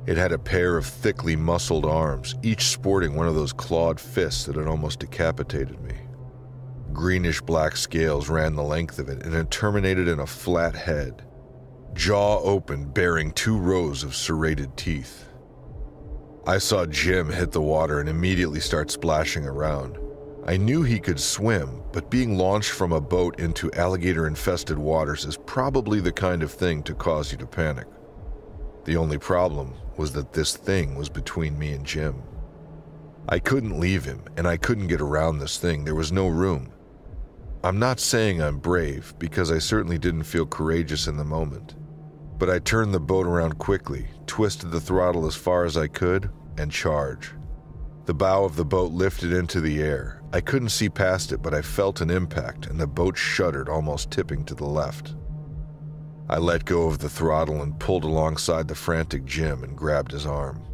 It 0.06 0.16
had 0.16 0.32
a 0.32 0.38
pair 0.38 0.76
of 0.76 0.84
thickly 0.84 1.36
muscled 1.36 1.86
arms, 1.86 2.34
each 2.42 2.64
sporting 2.64 3.14
one 3.14 3.28
of 3.28 3.36
those 3.36 3.52
clawed 3.52 4.00
fists 4.00 4.44
that 4.46 4.56
had 4.56 4.66
almost 4.66 4.98
decapitated 4.98 5.80
me. 5.82 5.94
Greenish 6.92 7.40
black 7.40 7.76
scales 7.76 8.28
ran 8.28 8.54
the 8.54 8.62
length 8.62 8.98
of 8.98 9.08
it, 9.08 9.24
and 9.24 9.34
it 9.34 9.50
terminated 9.50 10.08
in 10.08 10.18
a 10.18 10.26
flat 10.26 10.74
head 10.74 11.24
jaw 11.94 12.38
open, 12.38 12.86
bearing 12.86 13.32
two 13.32 13.56
rows 13.56 14.02
of 14.02 14.14
serrated 14.14 14.76
teeth. 14.76 15.28
I 16.46 16.58
saw 16.58 16.86
Jim 16.86 17.30
hit 17.30 17.52
the 17.52 17.60
water 17.60 18.00
and 18.00 18.08
immediately 18.08 18.60
start 18.60 18.90
splashing 18.90 19.44
around. 19.44 19.98
I 20.44 20.56
knew 20.56 20.82
he 20.82 20.98
could 20.98 21.20
swim, 21.20 21.82
but 21.92 22.10
being 22.10 22.36
launched 22.36 22.70
from 22.70 22.92
a 22.92 23.00
boat 23.00 23.38
into 23.38 23.72
alligator 23.74 24.26
infested 24.26 24.76
waters 24.76 25.24
is 25.24 25.36
probably 25.36 26.00
the 26.00 26.10
kind 26.10 26.42
of 26.42 26.50
thing 26.50 26.82
to 26.84 26.94
cause 26.94 27.30
you 27.30 27.38
to 27.38 27.46
panic. 27.46 27.86
The 28.84 28.96
only 28.96 29.18
problem 29.18 29.74
was 29.96 30.12
that 30.12 30.32
this 30.32 30.56
thing 30.56 30.96
was 30.96 31.08
between 31.08 31.58
me 31.58 31.72
and 31.72 31.86
Jim. 31.86 32.22
I 33.28 33.38
couldn't 33.38 33.78
leave 33.78 34.04
him, 34.04 34.24
and 34.36 34.48
I 34.48 34.56
couldn't 34.56 34.88
get 34.88 35.00
around 35.00 35.38
this 35.38 35.58
thing. 35.58 35.84
There 35.84 35.94
was 35.94 36.10
no 36.10 36.26
room. 36.26 36.72
I'm 37.62 37.78
not 37.78 38.00
saying 38.00 38.42
I'm 38.42 38.58
brave, 38.58 39.14
because 39.20 39.52
I 39.52 39.58
certainly 39.58 39.98
didn't 39.98 40.24
feel 40.24 40.46
courageous 40.46 41.06
in 41.06 41.16
the 41.16 41.24
moment 41.24 41.76
but 42.42 42.50
I 42.50 42.58
turned 42.58 42.92
the 42.92 42.98
boat 42.98 43.24
around 43.24 43.60
quickly, 43.60 44.08
twisted 44.26 44.72
the 44.72 44.80
throttle 44.80 45.26
as 45.26 45.36
far 45.36 45.64
as 45.64 45.76
I 45.76 45.86
could, 45.86 46.28
and 46.58 46.72
charged. 46.72 47.34
The 48.06 48.14
bow 48.14 48.42
of 48.42 48.56
the 48.56 48.64
boat 48.64 48.90
lifted 48.90 49.32
into 49.32 49.60
the 49.60 49.80
air. 49.80 50.20
I 50.32 50.40
couldn't 50.40 50.70
see 50.70 50.88
past 50.88 51.30
it, 51.30 51.40
but 51.40 51.54
I 51.54 51.62
felt 51.62 52.00
an 52.00 52.10
impact, 52.10 52.66
and 52.66 52.80
the 52.80 52.86
boat 52.88 53.16
shuddered, 53.16 53.68
almost 53.68 54.10
tipping 54.10 54.44
to 54.46 54.56
the 54.56 54.66
left. 54.66 55.14
I 56.28 56.38
let 56.38 56.64
go 56.64 56.88
of 56.88 56.98
the 56.98 57.08
throttle 57.08 57.62
and 57.62 57.78
pulled 57.78 58.02
alongside 58.02 58.66
the 58.66 58.74
frantic 58.74 59.24
Jim 59.24 59.62
and 59.62 59.76
grabbed 59.76 60.10
his 60.10 60.26
arm. 60.26 60.64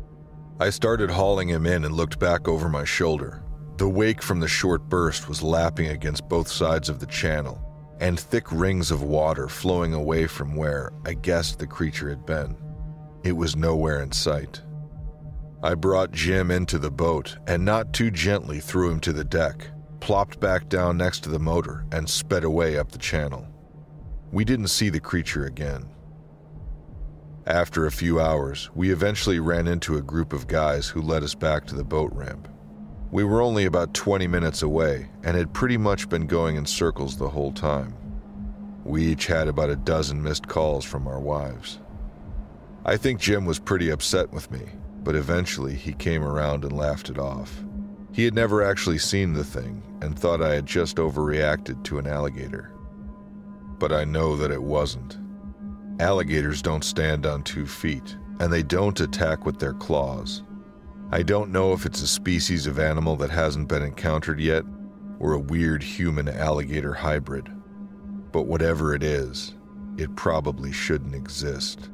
I 0.59 0.71
started 0.71 1.11
hauling 1.11 1.49
him 1.49 1.67
in 1.67 1.85
and 1.85 1.95
looked 1.95 2.19
back 2.19 2.49
over 2.49 2.71
my 2.71 2.85
shoulder. 2.85 3.43
The 3.77 3.91
wake 3.91 4.23
from 4.23 4.41
the 4.41 4.49
short 4.49 4.89
burst 4.89 5.29
was 5.29 5.43
lapping 5.43 5.89
against 5.89 6.31
both 6.31 6.49
sides 6.49 6.89
of 6.89 6.99
the 6.99 7.07
channel, 7.07 7.63
and 8.01 8.19
thick 8.19 8.51
rings 8.53 8.91
of 8.91 9.03
water 9.03 9.49
flowing 9.49 9.95
away 9.95 10.27
from 10.27 10.55
where 10.55 10.93
I 11.05 11.15
guessed 11.15 11.59
the 11.59 11.67
creature 11.67 12.09
had 12.09 12.25
been. 12.25 12.57
It 13.25 13.33
was 13.33 13.57
nowhere 13.57 14.03
in 14.03 14.13
sight. 14.13 14.63
I 15.63 15.75
brought 15.75 16.13
Jim 16.13 16.51
into 16.51 16.79
the 16.79 16.91
boat 16.91 17.37
and 17.47 17.65
not 17.65 17.93
too 17.93 18.11
gently 18.11 18.61
threw 18.61 18.91
him 18.91 19.01
to 19.01 19.13
the 19.13 19.25
deck, 19.25 19.67
plopped 20.01 20.39
back 20.39 20.69
down 20.69 20.97
next 20.97 21.25
to 21.25 21.29
the 21.29 21.39
motor, 21.39 21.85
and 21.91 22.09
sped 22.09 22.45
away 22.45 22.79
up 22.79 22.93
the 22.93 22.99
channel. 22.99 23.47
We 24.31 24.45
didn't 24.45 24.69
see 24.69 24.89
the 24.89 25.01
creature 25.01 25.47
again. 25.47 25.89
After 27.47 27.87
a 27.87 27.91
few 27.91 28.21
hours, 28.21 28.71
we 28.75 28.93
eventually 28.93 29.41
ran 29.41 29.67
into 29.67 29.97
a 29.97 30.03
group 30.03 30.33
of 30.33 30.47
guys 30.47 30.87
who 30.87 31.01
led 31.01 31.23
us 31.23 31.35
back 31.35 31.67
to 31.67 31.75
the 31.75 31.83
boat 31.83 32.13
ramp. 32.13 32.47
We 33.11 33.25
were 33.25 33.41
only 33.41 33.65
about 33.65 33.95
20 33.95 34.27
minutes 34.27 34.61
away 34.61 35.09
and 35.25 35.35
had 35.35 35.55
pretty 35.55 35.79
much 35.79 36.11
been 36.11 36.27
going 36.27 36.57
in 36.57 36.67
circles 36.67 37.17
the 37.17 37.31
whole 37.31 37.53
time. 37.53 37.95
We 38.85 39.07
each 39.07 39.27
had 39.27 39.49
about 39.49 39.71
a 39.71 39.77
dozen 39.77 40.23
missed 40.23 40.47
calls 40.47 40.85
from 40.85 41.09
our 41.09 41.19
wives. 41.19 41.79
I 42.85 42.99
think 42.99 43.19
Jim 43.19 43.47
was 43.47 43.59
pretty 43.59 43.89
upset 43.89 44.31
with 44.33 44.51
me, 44.51 44.63
but 45.05 45.15
eventually 45.15 45.75
he 45.75 45.95
came 45.95 46.23
around 46.23 46.65
and 46.65 46.73
laughed 46.73 47.09
it 47.09 47.19
off. 47.19 47.65
He 48.13 48.25
had 48.25 48.35
never 48.35 48.63
actually 48.63 48.99
seen 48.99 49.33
the 49.33 49.45
thing 49.45 49.83
and 50.03 50.19
thought 50.19 50.43
I 50.43 50.55
had 50.55 50.67
just 50.67 50.97
overreacted 50.97 51.83
to 51.85 51.99
an 51.99 52.07
alligator. 52.07 52.73
But 53.79 53.93
I 53.93 54.05
know 54.05 54.37
that 54.37 54.51
it 54.51 54.63
wasn't. 54.63 55.19
Alligators 55.99 56.61
don't 56.61 56.85
stand 56.85 57.25
on 57.27 57.43
two 57.43 57.67
feet, 57.67 58.17
and 58.39 58.53
they 58.53 58.63
don't 58.63 59.01
attack 59.01 59.47
with 59.47 59.59
their 59.59 59.75
claws. 59.75 60.43
I 61.11 61.23
don't 61.23 61.51
know 61.51 61.73
if 61.73 61.87
it's 61.87 62.03
a 62.03 62.07
species 62.07 62.67
of 62.67 62.79
animal 62.79 63.17
that 63.17 63.31
hasn't 63.31 63.69
been 63.69 63.83
encountered 63.83 64.39
yet, 64.39 64.63
or 65.19 65.33
a 65.33 65.39
weird 65.39 65.83
human 65.83 66.29
alligator 66.29 66.93
hybrid. 66.93 67.51
But 68.31 68.43
whatever 68.43 68.95
it 68.95 69.03
is, 69.03 69.55
it 69.97 70.15
probably 70.17 70.71
shouldn't 70.71 71.15
exist. 71.15 71.89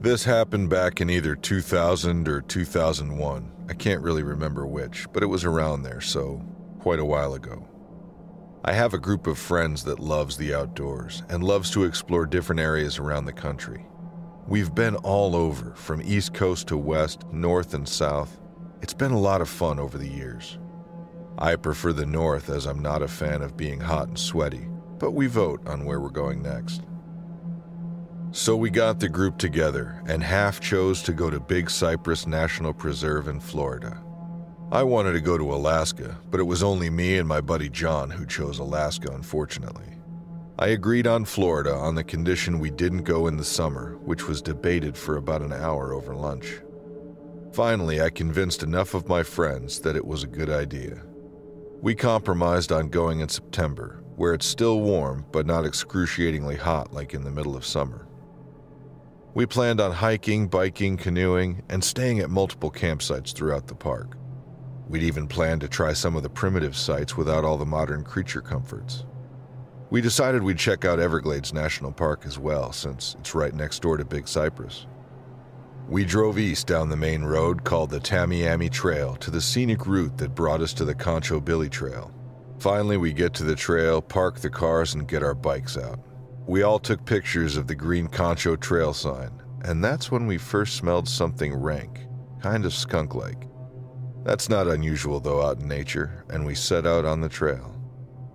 This 0.00 0.24
happened 0.24 0.70
back 0.70 1.00
in 1.00 1.10
either 1.10 1.34
2000 1.34 2.28
or 2.28 2.40
2001. 2.42 3.52
I 3.68 3.74
can't 3.74 4.02
really 4.02 4.22
remember 4.22 4.66
which, 4.66 5.06
but 5.12 5.24
it 5.24 5.26
was 5.26 5.44
around 5.44 5.82
there, 5.82 6.00
so 6.00 6.40
quite 6.78 7.00
a 7.00 7.04
while 7.04 7.34
ago. 7.34 7.66
I 8.62 8.74
have 8.74 8.92
a 8.92 8.98
group 8.98 9.26
of 9.26 9.38
friends 9.38 9.84
that 9.84 10.00
loves 10.00 10.36
the 10.36 10.54
outdoors 10.54 11.22
and 11.30 11.42
loves 11.42 11.70
to 11.70 11.84
explore 11.84 12.26
different 12.26 12.60
areas 12.60 12.98
around 12.98 13.24
the 13.24 13.32
country. 13.32 13.86
We've 14.46 14.74
been 14.74 14.96
all 14.96 15.34
over, 15.34 15.74
from 15.74 16.02
east 16.02 16.34
coast 16.34 16.68
to 16.68 16.76
west, 16.76 17.24
north 17.32 17.72
and 17.72 17.88
south. 17.88 18.38
It's 18.82 18.92
been 18.92 19.12
a 19.12 19.18
lot 19.18 19.40
of 19.40 19.48
fun 19.48 19.78
over 19.78 19.96
the 19.96 20.08
years. 20.08 20.58
I 21.38 21.56
prefer 21.56 21.94
the 21.94 22.04
north 22.04 22.50
as 22.50 22.66
I'm 22.66 22.82
not 22.82 23.00
a 23.00 23.08
fan 23.08 23.40
of 23.40 23.56
being 23.56 23.80
hot 23.80 24.08
and 24.08 24.18
sweaty, 24.18 24.68
but 24.98 25.12
we 25.12 25.26
vote 25.26 25.66
on 25.66 25.86
where 25.86 26.00
we're 26.00 26.10
going 26.10 26.42
next. 26.42 26.82
So 28.30 28.56
we 28.56 28.68
got 28.68 29.00
the 29.00 29.08
group 29.08 29.38
together, 29.38 30.02
and 30.06 30.22
half 30.22 30.60
chose 30.60 31.02
to 31.04 31.14
go 31.14 31.30
to 31.30 31.40
Big 31.40 31.70
Cypress 31.70 32.26
National 32.26 32.74
Preserve 32.74 33.26
in 33.26 33.40
Florida. 33.40 34.02
I 34.72 34.84
wanted 34.84 35.14
to 35.14 35.20
go 35.20 35.36
to 35.36 35.52
Alaska, 35.52 36.16
but 36.30 36.38
it 36.38 36.44
was 36.44 36.62
only 36.62 36.90
me 36.90 37.18
and 37.18 37.26
my 37.26 37.40
buddy 37.40 37.68
John 37.68 38.08
who 38.08 38.24
chose 38.24 38.60
Alaska, 38.60 39.10
unfortunately. 39.12 39.96
I 40.60 40.68
agreed 40.68 41.08
on 41.08 41.24
Florida 41.24 41.74
on 41.74 41.96
the 41.96 42.04
condition 42.04 42.60
we 42.60 42.70
didn't 42.70 43.02
go 43.02 43.26
in 43.26 43.36
the 43.36 43.42
summer, 43.42 43.96
which 44.04 44.28
was 44.28 44.40
debated 44.40 44.96
for 44.96 45.16
about 45.16 45.42
an 45.42 45.52
hour 45.52 45.92
over 45.92 46.14
lunch. 46.14 46.60
Finally, 47.52 48.00
I 48.00 48.10
convinced 48.10 48.62
enough 48.62 48.94
of 48.94 49.08
my 49.08 49.24
friends 49.24 49.80
that 49.80 49.96
it 49.96 50.06
was 50.06 50.22
a 50.22 50.28
good 50.28 50.50
idea. 50.50 51.02
We 51.80 51.96
compromised 51.96 52.70
on 52.70 52.90
going 52.90 53.18
in 53.18 53.28
September, 53.28 54.04
where 54.14 54.34
it's 54.34 54.46
still 54.46 54.82
warm 54.82 55.26
but 55.32 55.46
not 55.46 55.66
excruciatingly 55.66 56.54
hot 56.54 56.92
like 56.92 57.12
in 57.12 57.24
the 57.24 57.32
middle 57.32 57.56
of 57.56 57.66
summer. 57.66 58.06
We 59.34 59.46
planned 59.46 59.80
on 59.80 59.90
hiking, 59.90 60.46
biking, 60.46 60.96
canoeing, 60.96 61.64
and 61.68 61.82
staying 61.82 62.20
at 62.20 62.30
multiple 62.30 62.70
campsites 62.70 63.34
throughout 63.34 63.66
the 63.66 63.74
park. 63.74 64.16
We'd 64.90 65.04
even 65.04 65.28
planned 65.28 65.60
to 65.60 65.68
try 65.68 65.92
some 65.92 66.16
of 66.16 66.24
the 66.24 66.28
primitive 66.28 66.76
sites 66.76 67.16
without 67.16 67.44
all 67.44 67.56
the 67.56 67.64
modern 67.64 68.02
creature 68.02 68.40
comforts. 68.40 69.04
We 69.88 70.00
decided 70.00 70.42
we'd 70.42 70.58
check 70.58 70.84
out 70.84 70.98
Everglades 70.98 71.54
National 71.54 71.92
Park 71.92 72.22
as 72.26 72.40
well, 72.40 72.72
since 72.72 73.14
it's 73.20 73.32
right 73.32 73.54
next 73.54 73.82
door 73.82 73.96
to 73.98 74.04
Big 74.04 74.26
Cypress. 74.26 74.88
We 75.88 76.04
drove 76.04 76.40
east 76.40 76.66
down 76.66 76.88
the 76.88 76.96
main 76.96 77.22
road 77.22 77.62
called 77.62 77.90
the 77.90 78.00
Tamiami 78.00 78.68
Trail 78.68 79.14
to 79.16 79.30
the 79.30 79.40
scenic 79.40 79.86
route 79.86 80.18
that 80.18 80.34
brought 80.34 80.60
us 80.60 80.72
to 80.74 80.84
the 80.84 80.94
Concho 80.94 81.38
Billy 81.38 81.68
Trail. 81.68 82.12
Finally, 82.58 82.96
we 82.96 83.12
get 83.12 83.32
to 83.34 83.44
the 83.44 83.54
trail, 83.54 84.02
park 84.02 84.40
the 84.40 84.50
cars, 84.50 84.94
and 84.94 85.06
get 85.06 85.22
our 85.22 85.34
bikes 85.34 85.76
out. 85.76 86.00
We 86.48 86.62
all 86.62 86.80
took 86.80 87.04
pictures 87.04 87.56
of 87.56 87.68
the 87.68 87.76
green 87.76 88.08
Concho 88.08 88.56
Trail 88.56 88.92
sign, 88.92 89.30
and 89.62 89.84
that's 89.84 90.10
when 90.10 90.26
we 90.26 90.36
first 90.36 90.74
smelled 90.74 91.08
something 91.08 91.54
rank, 91.54 92.06
kind 92.42 92.64
of 92.64 92.74
skunk 92.74 93.14
like. 93.14 93.46
That's 94.24 94.48
not 94.48 94.68
unusual, 94.68 95.20
though, 95.20 95.42
out 95.42 95.60
in 95.60 95.68
nature, 95.68 96.24
and 96.28 96.44
we 96.44 96.54
set 96.54 96.86
out 96.86 97.04
on 97.04 97.20
the 97.20 97.28
trail. 97.28 97.74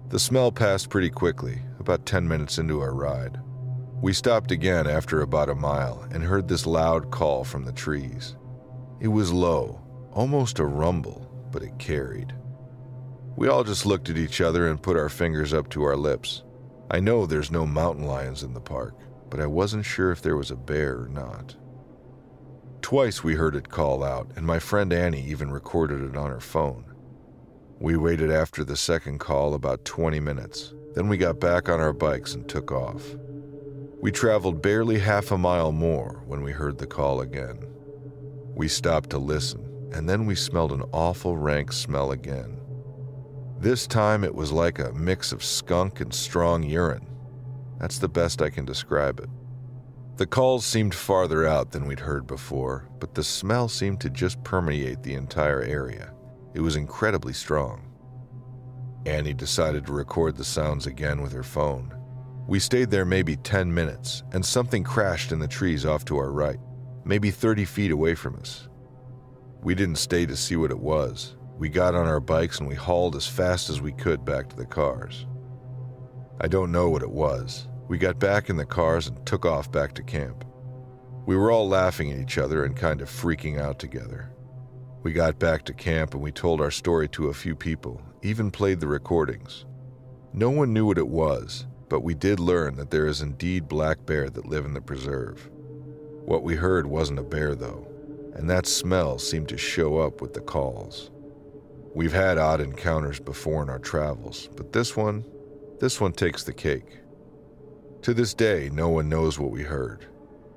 The 0.09 0.19
smell 0.19 0.51
passed 0.51 0.89
pretty 0.89 1.09
quickly, 1.09 1.61
about 1.79 2.05
10 2.05 2.27
minutes 2.27 2.57
into 2.57 2.79
our 2.81 2.93
ride. 2.93 3.39
We 4.01 4.13
stopped 4.13 4.51
again 4.51 4.87
after 4.87 5.21
about 5.21 5.49
a 5.49 5.55
mile 5.55 6.07
and 6.11 6.23
heard 6.23 6.47
this 6.47 6.65
loud 6.65 7.11
call 7.11 7.43
from 7.43 7.65
the 7.65 7.71
trees. 7.71 8.35
It 8.99 9.07
was 9.07 9.31
low, 9.31 9.81
almost 10.11 10.59
a 10.59 10.65
rumble, 10.65 11.29
but 11.51 11.63
it 11.63 11.77
carried. 11.77 12.33
We 13.35 13.47
all 13.47 13.63
just 13.63 13.85
looked 13.85 14.09
at 14.09 14.17
each 14.17 14.41
other 14.41 14.67
and 14.67 14.81
put 14.81 14.97
our 14.97 15.09
fingers 15.09 15.53
up 15.53 15.69
to 15.69 15.83
our 15.83 15.95
lips. 15.97 16.43
I 16.89 16.99
know 16.99 17.25
there's 17.25 17.51
no 17.51 17.65
mountain 17.65 18.05
lions 18.05 18.43
in 18.43 18.53
the 18.53 18.61
park, 18.61 18.95
but 19.29 19.39
I 19.39 19.45
wasn't 19.45 19.85
sure 19.85 20.11
if 20.11 20.21
there 20.21 20.37
was 20.37 20.51
a 20.51 20.55
bear 20.55 21.01
or 21.01 21.09
not. 21.09 21.55
Twice 22.85 23.23
we 23.23 23.33
heard 23.33 23.55
it 23.55 23.69
call 23.69 24.03
out, 24.03 24.29
and 24.35 24.45
my 24.45 24.59
friend 24.59 24.93
Annie 24.93 25.25
even 25.25 25.49
recorded 25.49 26.03
it 26.03 26.15
on 26.15 26.29
her 26.29 26.39
phone. 26.39 26.85
We 27.79 27.97
waited 27.97 28.29
after 28.29 28.63
the 28.63 28.77
second 28.77 29.17
call 29.17 29.55
about 29.55 29.85
20 29.85 30.19
minutes. 30.19 30.71
Then 30.93 31.07
we 31.07 31.17
got 31.17 31.39
back 31.39 31.67
on 31.67 31.79
our 31.79 31.93
bikes 31.93 32.35
and 32.35 32.47
took 32.47 32.71
off. 32.71 33.03
We 34.03 34.11
traveled 34.11 34.61
barely 34.61 34.99
half 34.99 35.31
a 35.31 35.37
mile 35.39 35.71
more 35.71 36.21
when 36.27 36.43
we 36.43 36.51
heard 36.51 36.77
the 36.77 36.85
call 36.85 37.21
again. 37.21 37.57
We 38.53 38.67
stopped 38.67 39.09
to 39.09 39.17
listen, 39.17 39.89
and 39.91 40.07
then 40.07 40.27
we 40.27 40.35
smelled 40.35 40.71
an 40.71 40.83
awful 40.93 41.37
rank 41.37 41.73
smell 41.73 42.11
again. 42.11 42.61
This 43.57 43.87
time 43.87 44.23
it 44.23 44.35
was 44.35 44.51
like 44.51 44.77
a 44.77 44.93
mix 44.93 45.31
of 45.31 45.43
skunk 45.43 46.01
and 46.01 46.13
strong 46.13 46.61
urine. 46.61 47.07
That's 47.79 47.97
the 47.97 48.09
best 48.09 48.43
I 48.43 48.51
can 48.51 48.63
describe 48.63 49.19
it. 49.19 49.29
The 50.17 50.25
calls 50.25 50.65
seemed 50.65 50.95
farther 50.95 51.45
out 51.45 51.71
than 51.71 51.87
we'd 51.87 51.99
heard 51.99 52.25
before, 52.25 52.87
but 52.99 53.13
the 53.13 53.23
smell 53.23 53.67
seemed 53.67 53.99
to 53.99 54.09
just 54.09 54.41
permeate 54.45 55.03
the 55.03 55.13
entire 55.13 55.61
area. 55.61 56.13
It 56.53 56.61
was 56.61 56.77
incredibly 56.77 57.33
strong. 57.33 57.91
Annie 59.05 59.33
decided 59.33 59.85
to 59.85 59.91
record 59.91 60.37
the 60.37 60.45
sounds 60.45 60.87
again 60.87 61.21
with 61.21 61.33
her 61.33 61.43
phone. 61.43 61.93
We 62.47 62.59
stayed 62.59 62.91
there 62.91 63.03
maybe 63.03 63.35
10 63.35 63.73
minutes, 63.73 64.23
and 64.31 64.45
something 64.45 64.85
crashed 64.85 65.33
in 65.33 65.39
the 65.39 65.49
trees 65.49 65.85
off 65.85 66.05
to 66.05 66.17
our 66.17 66.31
right, 66.31 66.59
maybe 67.03 67.29
30 67.29 67.65
feet 67.65 67.91
away 67.91 68.15
from 68.15 68.37
us. 68.37 68.69
We 69.61 69.75
didn't 69.75 69.97
stay 69.97 70.25
to 70.27 70.37
see 70.37 70.55
what 70.55 70.71
it 70.71 70.79
was. 70.79 71.35
We 71.57 71.67
got 71.67 71.93
on 71.93 72.07
our 72.07 72.21
bikes 72.21 72.59
and 72.59 72.69
we 72.69 72.75
hauled 72.75 73.17
as 73.17 73.27
fast 73.27 73.69
as 73.69 73.81
we 73.81 73.91
could 73.91 74.23
back 74.23 74.47
to 74.47 74.55
the 74.55 74.65
cars. 74.65 75.25
I 76.39 76.47
don't 76.47 76.71
know 76.71 76.89
what 76.89 77.01
it 77.01 77.11
was, 77.11 77.67
we 77.87 77.97
got 77.97 78.19
back 78.19 78.49
in 78.49 78.57
the 78.57 78.65
cars 78.65 79.07
and 79.07 79.25
took 79.25 79.45
off 79.45 79.71
back 79.71 79.93
to 79.93 80.03
camp. 80.03 80.43
We 81.25 81.35
were 81.35 81.51
all 81.51 81.67
laughing 81.67 82.11
at 82.11 82.19
each 82.19 82.37
other 82.37 82.65
and 82.65 82.75
kind 82.75 83.01
of 83.01 83.09
freaking 83.09 83.59
out 83.59 83.79
together. 83.79 84.31
We 85.03 85.13
got 85.13 85.37
back 85.37 85.65
to 85.65 85.73
camp 85.73 86.13
and 86.13 86.23
we 86.23 86.31
told 86.31 86.61
our 86.61 86.71
story 86.71 87.07
to 87.09 87.27
a 87.27 87.33
few 87.33 87.55
people, 87.55 88.01
even 88.23 88.49
played 88.49 88.79
the 88.79 88.87
recordings. 88.87 89.65
No 90.33 90.49
one 90.49 90.73
knew 90.73 90.87
what 90.87 90.97
it 90.97 91.07
was, 91.07 91.67
but 91.89 92.01
we 92.01 92.15
did 92.15 92.39
learn 92.39 92.75
that 92.77 92.89
there 92.89 93.05
is 93.05 93.21
indeed 93.21 93.67
black 93.67 94.05
bear 94.05 94.29
that 94.31 94.47
live 94.47 94.65
in 94.65 94.73
the 94.73 94.81
preserve. 94.81 95.49
What 96.25 96.43
we 96.43 96.55
heard 96.55 96.87
wasn't 96.87 97.19
a 97.19 97.23
bear, 97.23 97.53
though, 97.53 97.87
and 98.33 98.49
that 98.49 98.65
smell 98.65 99.19
seemed 99.19 99.47
to 99.49 99.57
show 99.57 99.99
up 99.99 100.21
with 100.21 100.33
the 100.33 100.41
calls. 100.41 101.11
We've 101.93 102.11
had 102.11 102.39
odd 102.39 102.59
encounters 102.59 103.19
before 103.19 103.61
in 103.61 103.69
our 103.69 103.79
travels, 103.79 104.49
but 104.57 104.73
this 104.73 104.97
one, 104.97 105.23
this 105.79 106.01
one 106.01 106.13
takes 106.13 106.43
the 106.43 106.53
cake. 106.53 106.99
To 108.05 108.13
this 108.13 108.35
day, 108.35 108.69
no 108.71 108.87
one 108.89 109.09
knows 109.09 109.39
what 109.39 109.49
we 109.49 109.63
heard. 109.63 110.05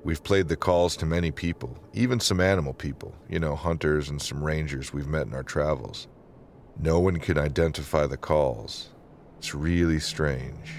We've 0.03 0.23
played 0.23 0.49
the 0.49 0.55
calls 0.55 0.95
to 0.97 1.07
many 1.07 1.31
people, 1.31 1.75
even 1.93 2.19
some 2.19 2.39
animal 2.39 2.75
people, 2.75 3.15
you 3.27 3.39
know, 3.39 3.55
hunters 3.55 4.07
and 4.07 4.21
some 4.21 4.43
rangers 4.43 4.93
we've 4.93 5.07
met 5.07 5.25
in 5.25 5.33
our 5.33 5.41
travels. 5.41 6.07
No 6.79 6.99
one 6.99 7.17
can 7.17 7.39
identify 7.39 8.05
the 8.05 8.17
calls. 8.17 8.89
It's 9.39 9.55
really 9.55 9.99
strange. 9.99 10.69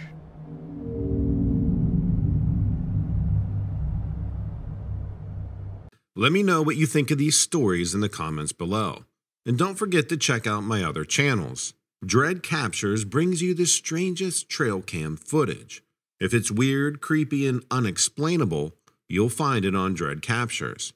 Let 6.15 6.31
me 6.31 6.45
know 6.45 6.63
what 6.63 6.77
you 6.77 6.87
think 6.87 7.11
of 7.11 7.19
these 7.19 7.37
stories 7.37 7.97
in 7.97 8.01
the 8.01 8.09
comments 8.09 8.53
below. 8.53 9.07
And 9.45 9.59
don't 9.59 9.75
forget 9.75 10.09
to 10.11 10.17
check 10.17 10.47
out 10.47 10.63
my 10.63 10.85
other 10.85 11.05
channels. 11.05 11.75
Dread 12.07 12.45
Captures 12.45 13.05
brings 13.05 13.43
you 13.43 13.55
the 13.55 13.67
strangest 13.67 14.49
trail 14.49 14.81
cam 14.81 15.17
footage. 15.17 15.83
If 16.21 16.35
it's 16.35 16.51
weird, 16.51 17.01
creepy, 17.01 17.47
and 17.47 17.65
unexplainable, 17.71 18.77
you'll 19.09 19.31
find 19.31 19.65
it 19.65 19.75
on 19.75 19.95
Dread 19.95 20.21
Captures. 20.21 20.93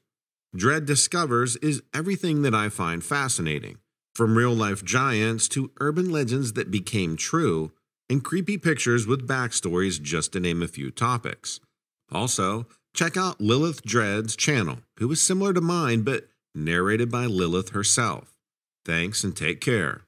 Dread 0.54 0.85
Discovers 0.85 1.57
is 1.57 1.83
everything 1.95 2.43
that 2.43 2.54
I 2.54 2.69
find 2.69 3.02
fascinating, 3.02 3.78
from 4.14 4.37
real 4.37 4.54
life 4.54 4.85
giants 4.85 5.49
to 5.49 5.73
urban 5.81 6.11
legends 6.11 6.52
that 6.52 6.71
became 6.71 7.16
true, 7.16 7.73
and 8.11 8.23
creepy 8.23 8.59
pictures 8.59 9.07
with 9.07 9.26
backstories, 9.26 10.00
just 10.00 10.33
to 10.33 10.40
name 10.40 10.62
a 10.62 10.69
few 10.69 10.90
topics. 10.90 11.59
Also, 12.12 12.66
check 12.95 13.16
out 13.16 13.40
Lilith 13.40 13.83
Dread's 13.83 14.37
channel, 14.37 14.81
who 14.99 15.11
is 15.11 15.23
similar 15.23 15.54
to 15.54 15.61
mine 15.62 16.02
but 16.02 16.28
narrated 16.54 17.11
by 17.11 17.25
Lilith 17.25 17.71
herself. 17.71 18.35
Thanks 18.85 19.25
and 19.25 19.35
take 19.35 19.61
care. 19.62 20.03